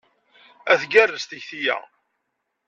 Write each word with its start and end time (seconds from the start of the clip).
Ay 0.71 0.79
tgerrez 0.81 1.25
tekti-a! 1.25 1.77